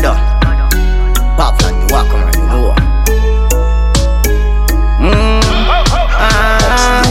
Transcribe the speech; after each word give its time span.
murder. 0.00 0.16
Pop 1.36 1.54
and 1.62 1.90
walk 1.90 2.12
around 2.12 2.32
the 2.32 2.40
door. 2.50 2.74
Mm. 5.00 5.40
Ah. 6.18 7.02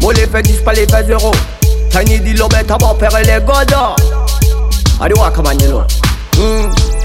Moi 0.00 0.14
les 0.14 0.26
pas 0.26 0.72
les 0.72 0.86
zéro. 1.06 1.32
T'as 1.90 2.04
ni 2.04 2.18
dit 2.20 2.34
l'obé, 2.34 2.56
t'as 2.66 2.76
pas 2.76 2.94
peur 2.94 3.16
les 3.24 3.40
godas. 3.40 3.96
Allez, 5.00 5.14
walk 5.14 5.38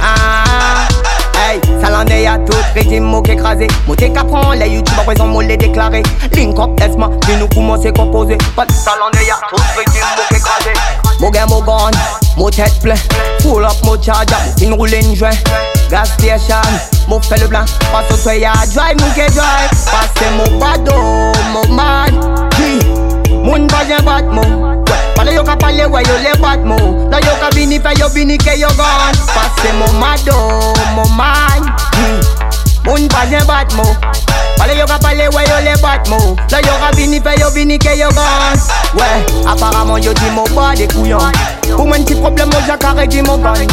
Ah. 0.01 0.87
Hey, 1.37 1.59
à 2.27 2.37
tout 2.39 2.53
régime, 2.73 3.03
mot 3.03 3.23
écrasé. 3.23 3.67
Mot 3.87 3.95
les 3.95 4.69
youtubeurs 4.69 5.05
présents, 5.05 5.27
mot 5.27 5.41
les 5.41 5.57
déclarés. 5.57 6.03
Link 6.33 6.57
up, 6.57 6.79
esma, 6.81 7.09
nous 7.39 7.47
comment 7.53 7.79
c'est 7.81 7.95
composé. 7.95 8.37
Pas 8.55 8.65
de 8.65 8.71
à 8.71 9.39
tout 9.49 9.61
régime, 9.77 10.03
mot 10.15 10.35
écrasé. 10.35 10.73
Mot. 11.19 12.24
Mon 12.37 12.49
tête 12.49 12.79
plein. 12.81 12.95
Full 13.41 13.63
up, 13.63 13.73
mon 13.83 14.01
charger, 14.01 14.35
une 14.61 14.73
roule 14.73 14.93
une 14.93 15.15
joint. 15.15 15.29
Gas 15.89 16.05
station, 16.05 16.55
mon 17.07 17.21
fait 17.21 17.39
le 17.39 17.47
blanc. 17.47 17.65
Passe 17.91 18.11
au 18.11 18.15
soya, 18.17 18.53
drive, 18.73 18.97
nous 18.97 19.13
qui 19.13 19.33
drive. 19.33 19.69
Passe 19.71 20.29
mon 20.37 20.57
bado, 20.57 20.93
mon 21.53 21.73
man. 21.73 22.49
Hi, 22.57 22.79
moun 23.31 23.67
pas 23.67 23.85
un 23.97 24.03
battement. 24.03 24.75
Pale 25.15 25.33
yo 25.33 25.43
ka 25.43 25.55
pale 25.55 25.85
we 25.87 26.01
yo 26.03 26.17
le 26.19 26.37
bat 26.41 26.59
mo 26.65 26.75
La 27.09 27.19
yo 27.19 27.31
ka 27.39 27.49
bini 27.55 27.79
fe 27.79 27.93
yo 27.97 28.09
bini 28.09 28.37
ke 28.37 28.59
yo 28.59 28.67
gone 28.75 29.15
Pase 29.33 29.71
mo 29.79 29.87
mado, 29.97 30.35
mo 30.93 31.03
man. 31.15 31.63
Moun 32.83 33.07
pa 33.07 33.25
jen 33.25 33.45
bat 33.47 33.73
mo 33.75 33.83
Pale 34.57 34.75
yo 34.77 34.85
ka 34.85 34.99
pale 34.99 35.29
we 35.33 35.43
yo 35.47 35.57
le 35.63 35.81
bat 35.81 36.07
mo 36.09 36.35
La 36.51 36.59
yo 36.59 36.75
ka 36.81 36.91
bini 36.97 37.21
fe 37.21 37.39
yo 37.39 37.49
bini 37.51 37.79
ke 37.79 37.95
yo 37.97 38.09
gone 38.09 38.59
Ouais, 38.93 39.14
apparemment 39.95 40.03
yo 40.03 40.13
di 40.13 40.29
mo 40.31 40.43
ba 40.55 40.75
de 40.75 40.87
couillon 40.87 41.31
Pou 41.75 41.85
mwen 41.85 42.05
ti 42.05 42.15
problem 42.15 42.49
mo 42.49 42.59
jakare 42.67 43.07
di 43.07 43.21
mo 43.21 43.37
gun 43.37 43.67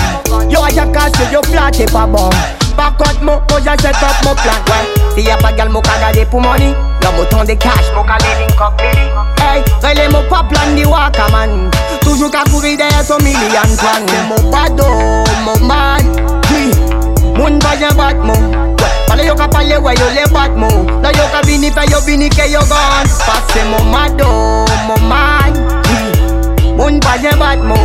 Yo 0.51 0.63
a 0.63 0.71
jakase 0.71 1.31
yo 1.33 1.41
flat 1.43 1.79
e 1.81 1.87
pa 1.87 2.07
bon. 2.07 2.31
Par 2.77 2.97
contre 2.97 3.23
mo, 3.23 3.41
mo 3.51 3.59
ja 3.61 3.77
set 3.77 3.97
up 4.03 4.17
mo 4.25 4.35
plan 4.35 4.59
Ouais, 4.69 4.87
si 5.15 5.23
y'a 5.23 5.37
pas 5.37 5.53
gal 5.53 5.69
mo 5.69 5.81
ka 5.81 5.99
gade 6.01 6.27
pou 6.31 6.41
money 6.41 6.75
Là 7.03 7.11
mo 7.13 7.25
ton 7.25 7.45
de 7.45 7.55
cash, 7.55 7.93
mo 7.95 8.03
ka 8.03 8.17
le 8.23 8.41
link 8.41 8.61
up 8.61 8.81
mili. 8.81 9.07
Hey, 9.41 9.63
rele 9.83 10.09
mo 10.11 10.23
pa 10.31 10.43
plan 10.45 10.75
di 10.77 10.85
waka 10.85 11.29
man. 11.33 11.71
Toujours 12.01 12.31
ka 12.31 12.45
kouri 12.51 12.77
derrière 12.77 13.05
son 13.05 13.19
million 13.19 13.69
plan 13.79 14.01
C'est 14.07 14.29
mo 14.29 14.51
bado, 14.51 14.87
mo 15.45 15.55
man. 15.67 16.03
Moun 17.37 17.59
jen 17.79 17.95
bat 17.97 18.15
mo. 18.23 18.35
Pale 19.09 19.27
yo 19.27 19.35
ka 19.35 19.49
pale 19.49 19.79
we 19.79 19.95
yo 19.99 20.07
le 20.15 20.33
bat 20.33 20.55
mo. 20.57 20.69
La 21.03 21.11
yo 21.11 21.27
ka 21.33 21.43
bini 21.45 21.71
fe 21.71 21.91
yo 21.91 22.01
bini 22.07 22.29
ke 22.29 22.49
yo 22.53 22.61
gone. 22.61 23.11
Pase 23.27 23.65
mo 23.69 23.83
mado, 23.91 24.65
mo 24.87 24.97
man 25.09 25.42
Hi, 27.23 27.31
moun 27.31 27.39
pa 27.39 27.39
jen 27.39 27.39
bat 27.39 27.59
mo 27.63 27.77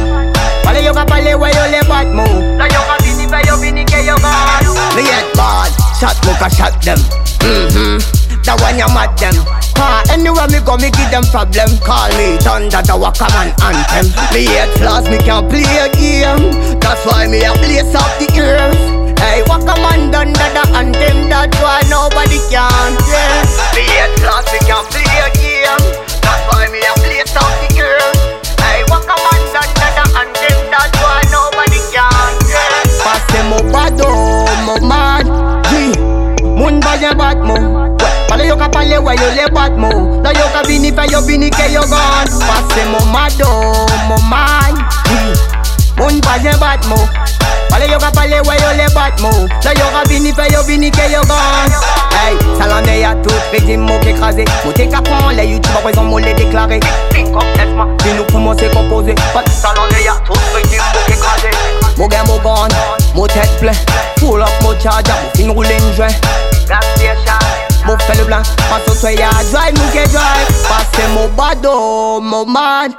Pale 0.65 0.81
yo 0.81 0.93
ka 0.93 1.05
pale 1.05 1.35
we 1.37 1.49
yo 1.53 1.65
le 1.69 1.81
bat 1.87 2.07
mo 2.09 2.25
La 2.57 2.65
yo 2.65 2.81
ka 2.89 2.97
bini 3.03 3.29
fe 3.29 3.37
yo 3.45 3.53
bini 3.61 3.85
ke 3.85 4.01
yo 4.01 4.15
gone 4.17 4.73
Me 4.95 5.03
head 5.05 5.29
bad, 5.37 5.69
shot 5.99 6.17
mo 6.25 6.33
ka 6.41 6.49
shot 6.49 6.73
them 6.81 6.97
Mm-hmm, 7.45 8.01
that 8.41 8.57
one 8.61 8.79
you 8.81 8.89
mad 8.89 9.13
them 9.21 9.37
Ah, 9.77 10.01
anywhere 10.09 10.49
me 10.49 10.57
go, 10.65 10.75
me 10.75 10.89
give 10.89 11.11
them 11.11 11.21
problem. 11.29 11.69
Call 11.85 12.09
me 12.17 12.35
thunder, 12.41 12.81
the 12.81 12.97
waka 12.97 13.29
man 13.29 13.53
anthem. 13.61 14.09
Me 14.33 14.49
hate 14.49 14.73
flaws, 14.79 15.07
me 15.07 15.19
can't 15.19 15.47
play 15.47 15.61
a 15.61 15.85
game. 15.93 16.49
That's 16.81 17.05
why 17.05 17.27
me 17.27 17.45
a 17.45 17.53
blaze 17.53 17.93
up 17.93 18.09
the 18.17 18.25
earth. 18.41 19.06
Yo 38.97 39.03
ka 39.03 39.05
pale 39.05 39.05
we 39.05 39.15
yo 39.15 39.29
le 39.35 39.49
bat 39.53 39.77
mo 39.77 40.21
La 40.23 40.33
ka 40.33 40.63
ke 40.63 41.67
gone. 41.73 42.91
Mo 42.91 42.99
mado, 43.11 43.85
mo 44.07 44.17
man 44.29 44.73
Moun 45.97 46.19
ba 46.21 46.37
jen 46.41 46.57
bat 46.59 46.85
mo 46.87 46.95
Pale 47.69 47.89
yo 47.89 47.99
ka 47.99 48.11
pale 48.11 48.37
yo 48.37 48.71
le 48.75 48.87
bat 48.93 49.19
mo 49.21 49.29
La 49.63 49.73
yo 49.73 49.85
ka 49.93 50.03
yo 50.47 50.63
ke 50.63 51.11
yo 51.11 51.21
gone. 51.23 51.71
Hey, 52.17 52.99
y'a 52.99 53.13
tout 53.15 53.29
régime 53.51 53.81
mo 53.81 53.93
écrasé 54.01 54.43
Moté 54.65 54.89
qu'apprend, 54.89 55.29
les 55.29 55.45
youtube 55.45 55.71
à 55.77 55.81
présent 55.81 56.03
mo 56.03 56.17
les 56.17 56.33
déclaré 56.33 56.79
Link 57.13 57.35
up, 57.35 57.43
laisse-moi, 57.55 57.87
puis 57.99 58.13
nous 58.13 58.23
commencer 58.25 58.69
composer 58.69 59.13
Pas 59.33 59.43
de 59.43 59.49
Salandé 59.49 60.03
y'a 60.03 60.13
tout 60.25 60.33
régime 60.55 60.81
mo 60.93 61.13
écrasé 61.13 61.49
Mo 61.97 62.07
gain, 62.07 62.23
mo 62.25 62.39
gun, 62.39 62.67
mo 63.15 63.27
tête 63.27 63.59
plein. 63.59 63.71
Full 64.19 64.41
up, 64.41 64.49
mo 64.63 64.73
charger, 64.81 65.13
mo 65.23 65.29
fin 65.35 65.51
roule 65.51 65.95
joint 65.95 66.07
Gas 66.67 66.79
station 66.95 67.36
Mo 68.07 68.13
fait 68.13 68.19
le 68.19 68.25
blanc, 68.25 68.41
passe 68.69 68.87
au 68.87 68.93
soya, 68.93 69.29
drive, 69.51 69.73
nous 69.73 69.91
qui 69.91 70.09
drive. 70.09 70.67
Passe 70.69 71.09
mo 71.13 71.27
bado, 71.35 72.21
mo 72.21 72.45
man 72.45 72.93